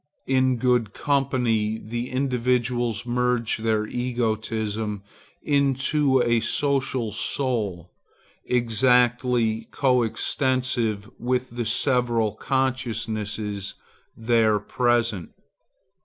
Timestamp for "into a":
5.43-6.39